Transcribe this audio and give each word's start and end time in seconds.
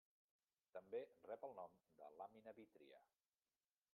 També 0.77 1.01
rep 1.27 1.45
el 1.49 1.53
nom 1.59 1.77
de 2.01 2.09
làmina 2.21 2.57
vítria. 2.61 3.05